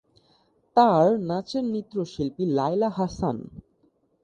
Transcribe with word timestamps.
তার 0.77 1.05
নাচের 1.27 1.63
নৃত্যশিল্পী 1.63 2.43
লায়লা 2.57 2.89
হাসান। 2.89 3.37